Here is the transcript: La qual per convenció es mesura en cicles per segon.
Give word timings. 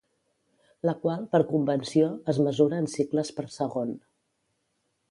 La 0.89 0.95
qual 1.03 1.27
per 1.35 1.41
convenció 1.51 2.09
es 2.35 2.41
mesura 2.49 2.81
en 2.85 2.91
cicles 2.95 3.35
per 3.39 3.47
segon. 3.61 3.95